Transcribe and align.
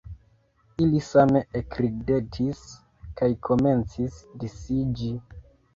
Ili 0.85 1.01
same 1.09 1.41
ekridetis 1.59 2.65
kaj 3.21 3.31
komencis 3.51 4.21
disiĝi. 4.45 5.17